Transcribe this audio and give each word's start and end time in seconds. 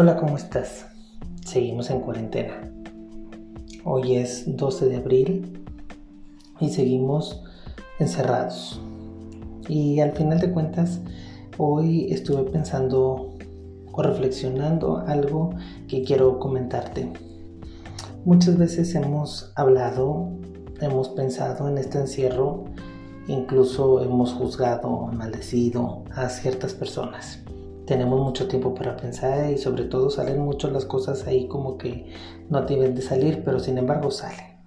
Hola, 0.00 0.16
¿cómo 0.16 0.36
estás? 0.36 0.86
Seguimos 1.44 1.90
en 1.90 1.98
cuarentena. 1.98 2.70
Hoy 3.82 4.14
es 4.14 4.44
12 4.46 4.86
de 4.86 4.96
abril 4.98 5.64
y 6.60 6.68
seguimos 6.68 7.42
encerrados. 7.98 8.80
Y 9.68 9.98
al 9.98 10.12
final 10.12 10.38
de 10.38 10.52
cuentas, 10.52 11.00
hoy 11.56 12.12
estuve 12.12 12.48
pensando 12.48 13.34
o 13.90 14.00
reflexionando 14.00 14.98
algo 14.98 15.50
que 15.88 16.04
quiero 16.04 16.38
comentarte. 16.38 17.12
Muchas 18.24 18.56
veces 18.56 18.94
hemos 18.94 19.50
hablado, 19.56 20.28
hemos 20.80 21.08
pensado 21.08 21.68
en 21.68 21.76
este 21.76 21.98
encierro, 21.98 22.66
incluso 23.26 24.00
hemos 24.00 24.32
juzgado, 24.32 25.08
maldecido 25.12 26.04
a 26.14 26.28
ciertas 26.28 26.72
personas 26.72 27.40
tenemos 27.88 28.20
mucho 28.20 28.46
tiempo 28.48 28.74
para 28.74 28.98
pensar 28.98 29.50
y 29.50 29.56
sobre 29.56 29.84
todo 29.84 30.10
salen 30.10 30.40
mucho 30.40 30.70
las 30.70 30.84
cosas 30.84 31.26
ahí 31.26 31.48
como 31.48 31.78
que 31.78 32.12
no 32.50 32.60
deben 32.60 32.94
de 32.94 33.00
salir, 33.00 33.42
pero 33.42 33.58
sin 33.58 33.78
embargo 33.78 34.10
salen. 34.10 34.58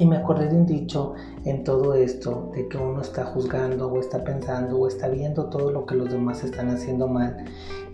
Y 0.00 0.04
me 0.04 0.16
acordé 0.16 0.48
de 0.48 0.56
un 0.56 0.66
dicho 0.66 1.14
en 1.44 1.62
todo 1.62 1.94
esto, 1.94 2.50
de 2.52 2.66
que 2.66 2.78
uno 2.78 3.00
está 3.00 3.26
juzgando 3.26 3.92
o 3.92 4.00
está 4.00 4.24
pensando 4.24 4.76
o 4.76 4.88
está 4.88 5.06
viendo 5.06 5.44
todo 5.46 5.70
lo 5.70 5.86
que 5.86 5.94
los 5.94 6.10
demás 6.10 6.42
están 6.42 6.68
haciendo 6.70 7.06
mal. 7.06 7.44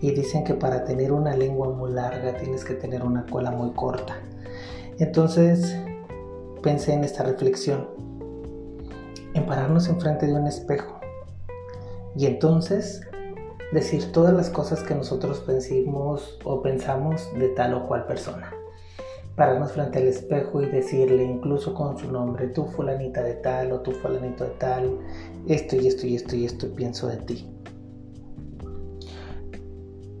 Y 0.01 0.09
dicen 0.09 0.43
que 0.43 0.55
para 0.55 0.83
tener 0.83 1.11
una 1.11 1.35
lengua 1.35 1.69
muy 1.69 1.91
larga 1.91 2.33
tienes 2.37 2.65
que 2.65 2.73
tener 2.73 3.03
una 3.03 3.27
cola 3.27 3.51
muy 3.51 3.69
corta. 3.73 4.15
Entonces 4.97 5.75
pensé 6.63 6.93
en 6.93 7.03
esta 7.03 7.21
reflexión, 7.21 7.87
en 9.35 9.45
pararnos 9.45 9.87
enfrente 9.89 10.25
de 10.25 10.33
un 10.33 10.47
espejo. 10.47 10.99
Y 12.15 12.25
entonces 12.25 13.01
decir 13.71 14.11
todas 14.11 14.33
las 14.33 14.49
cosas 14.49 14.83
que 14.83 14.95
nosotros 14.95 15.39
pensimos 15.39 16.37
o 16.43 16.61
pensamos 16.61 17.27
de 17.37 17.49
tal 17.49 17.73
o 17.73 17.87
cual 17.87 18.05
persona. 18.05 18.51
Pararnos 19.35 19.71
frente 19.71 19.99
al 19.99 20.07
espejo 20.07 20.61
y 20.61 20.67
decirle, 20.67 21.23
incluso 21.23 21.73
con 21.73 21.97
su 21.97 22.11
nombre, 22.11 22.47
tú 22.49 22.65
fulanita 22.65 23.23
de 23.23 23.35
tal 23.35 23.71
o 23.71 23.79
tú 23.79 23.91
fulanito 23.91 24.43
de 24.43 24.51
tal, 24.51 24.99
esto 25.47 25.77
y 25.77 25.87
esto 25.87 26.05
y 26.05 26.15
esto 26.15 26.35
y 26.35 26.45
esto 26.45 26.67
pienso 26.75 27.07
de 27.07 27.17
ti. 27.17 27.49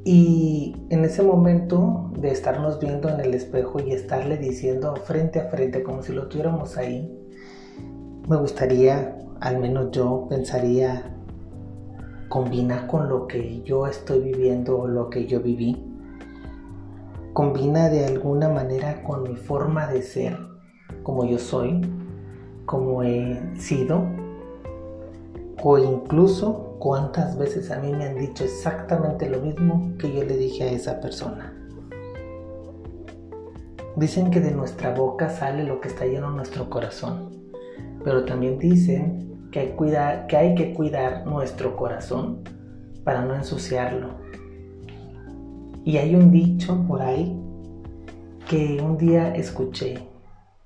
Y 0.03 0.75
en 0.89 1.05
ese 1.05 1.21
momento 1.21 2.09
de 2.17 2.31
estarnos 2.31 2.79
viendo 2.79 3.09
en 3.09 3.19
el 3.19 3.33
espejo 3.33 3.79
y 3.79 3.91
estarle 3.91 4.37
diciendo 4.37 4.95
frente 4.95 5.39
a 5.39 5.49
frente 5.49 5.83
como 5.83 6.01
si 6.01 6.13
lo 6.13 6.27
tuviéramos 6.27 6.77
ahí, 6.77 7.15
me 8.27 8.37
gustaría, 8.37 9.19
al 9.41 9.59
menos 9.59 9.91
yo 9.91 10.25
pensaría 10.29 11.20
combina 12.31 12.87
con 12.87 13.09
lo 13.09 13.27
que 13.27 13.61
yo 13.63 13.85
estoy 13.85 14.21
viviendo 14.21 14.79
o 14.79 14.87
lo 14.87 15.09
que 15.09 15.27
yo 15.27 15.41
viví. 15.41 15.85
Combina 17.33 17.89
de 17.89 18.05
alguna 18.05 18.47
manera 18.47 19.03
con 19.03 19.23
mi 19.23 19.35
forma 19.35 19.87
de 19.87 20.01
ser, 20.01 20.37
como 21.03 21.25
yo 21.25 21.37
soy, 21.37 21.81
como 22.65 23.03
he 23.03 23.37
sido, 23.57 24.05
o 25.61 25.77
incluso 25.77 26.77
cuántas 26.79 27.37
veces 27.37 27.69
a 27.69 27.79
mí 27.79 27.91
me 27.91 28.05
han 28.05 28.17
dicho 28.17 28.45
exactamente 28.45 29.29
lo 29.29 29.41
mismo 29.41 29.91
que 29.99 30.13
yo 30.13 30.23
le 30.23 30.37
dije 30.37 30.63
a 30.63 30.71
esa 30.71 31.01
persona. 31.01 31.53
Dicen 33.97 34.31
que 34.31 34.39
de 34.39 34.51
nuestra 34.51 34.93
boca 34.93 35.29
sale 35.29 35.65
lo 35.65 35.81
que 35.81 35.89
está 35.89 36.05
lleno 36.05 36.29
en 36.29 36.37
nuestro 36.37 36.69
corazón, 36.69 37.29
pero 38.05 38.23
también 38.23 38.57
dicen 38.57 39.30
que 39.51 39.59
hay, 39.59 39.69
cuidar, 39.69 40.27
que 40.27 40.37
hay 40.37 40.55
que 40.55 40.73
cuidar 40.73 41.25
nuestro 41.25 41.75
corazón 41.75 42.39
para 43.03 43.23
no 43.25 43.35
ensuciarlo. 43.35 44.15
Y 45.83 45.97
hay 45.97 46.15
un 46.15 46.31
dicho 46.31 46.85
por 46.87 47.01
ahí 47.01 47.37
que 48.47 48.81
un 48.81 48.97
día 48.97 49.33
escuché 49.35 50.07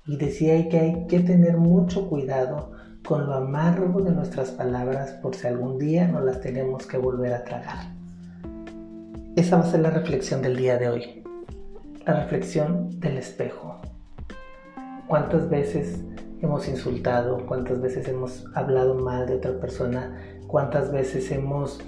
y 0.06 0.18
decía 0.18 0.68
que 0.70 0.80
hay 0.80 1.08
que 1.08 1.20
tener 1.20 1.58
mucho 1.58 2.08
cuidado 2.08 2.72
con 3.06 3.28
lo 3.28 3.36
amargo 3.36 4.02
de 4.02 4.12
nuestras 4.12 4.52
palabras 4.52 5.12
por 5.22 5.36
si 5.36 5.48
algún 5.48 5.78
día 5.78 6.08
no 6.08 6.22
las 6.22 6.42
tenemos 6.42 6.86
que 6.86 6.98
volver 6.98 7.34
a 7.34 7.44
tragar. 7.44 7.94
Esa 9.36 9.58
va 9.58 9.64
a 9.64 9.72
ser 9.72 9.82
la 9.82 9.92
reflexión 9.92 10.42
del 10.42 10.58
día 10.58 10.78
de 10.78 10.90
hoy. 10.90 11.24
La 12.06 12.22
reflexión 12.22 13.00
del 13.00 13.18
espejo. 13.18 13.80
¿Cuántas 15.08 15.50
veces 15.50 16.04
hemos 16.46 16.68
insultado, 16.68 17.46
cuántas 17.48 17.82
veces 17.82 18.08
hemos 18.08 18.46
hablado 18.54 18.96
mal 18.96 19.28
de 19.28 19.36
otra 19.36 19.60
persona, 19.60 20.16
cuántas 20.48 20.92
veces 20.92 21.32
hemos 21.32 21.82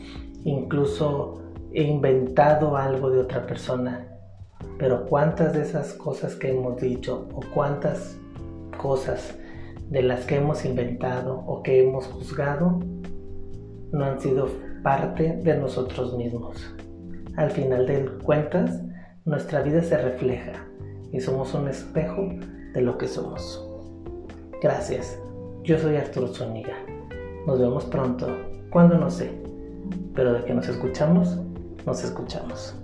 incluso 0.44 1.42
inventado 1.74 2.76
algo 2.76 3.10
de 3.10 3.20
otra 3.20 3.46
persona. 3.46 4.08
Pero 4.80 5.06
cuántas 5.06 5.54
de 5.54 5.62
esas 5.62 5.94
cosas 5.94 6.36
que 6.36 6.52
hemos 6.52 6.82
dicho 6.82 7.28
o 7.34 7.42
cuántas 7.54 8.18
cosas 8.78 9.38
de 9.90 10.02
las 10.04 10.26
que 10.26 10.38
hemos 10.38 10.66
inventado 10.66 11.44
o 11.46 11.64
que 11.64 11.84
hemos 11.84 12.08
juzgado 12.08 12.80
no 13.92 14.06
han 14.06 14.20
sido 14.20 14.48
parte 14.84 15.40
de 15.44 15.56
nosotros 15.56 16.18
mismos. 16.18 16.76
Al 17.36 17.52
final 17.52 17.86
de 17.86 18.06
cuentas, 18.24 18.82
nuestra 19.26 19.62
vida 19.62 19.82
se 19.82 19.98
refleja 19.98 20.68
y 21.12 21.20
somos 21.20 21.54
un 21.54 21.68
espejo 21.68 22.28
de 22.74 22.82
lo 22.82 22.98
que 22.98 23.08
somos. 23.08 23.67
Gracias. 24.62 25.20
Yo 25.64 25.78
soy 25.78 25.98
Arturo 25.98 26.28
Zúñiga. 26.28 26.76
Nos 27.46 27.60
vemos 27.60 27.86
pronto. 27.86 28.28
Cuando 28.72 28.98
no 28.98 29.10
sé. 29.10 29.32
Pero 30.16 30.34
de 30.34 30.46
que 30.46 30.54
nos 30.54 30.68
escuchamos, 30.68 31.38
nos 31.86 32.04
escuchamos. 32.04 32.76